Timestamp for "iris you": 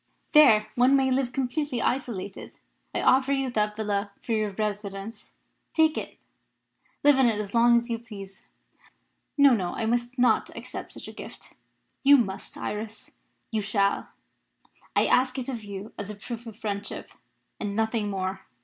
12.57-13.61